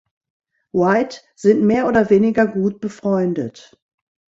White 0.71 1.21
sind 1.35 1.61
mehr 1.63 1.87
oder 1.87 2.09
weniger 2.09 2.47
gut 2.47 2.79
befreundet. 2.81 3.77